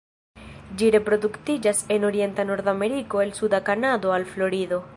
Ĝi 0.79 0.87
reproduktiĝas 0.95 1.83
en 1.97 2.07
orienta 2.09 2.45
Nordameriko 2.53 3.21
el 3.27 3.35
suda 3.41 3.61
Kanado 3.69 4.15
al 4.19 4.27
Florido. 4.33 4.81